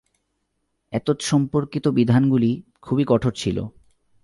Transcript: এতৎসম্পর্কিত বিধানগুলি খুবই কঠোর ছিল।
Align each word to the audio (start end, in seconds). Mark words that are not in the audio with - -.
এতৎসম্পর্কিত 0.93 1.85
বিধানগুলি 1.87 2.51
খুবই 2.81 3.03
কঠোর 3.07 3.33
ছিল। 3.33 3.57